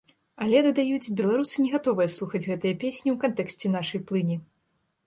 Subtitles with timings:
[0.43, 4.43] Але, дадаюць, беларусы не гатовыя слухаць гэтыя песні ў кантэксце нашай плыні.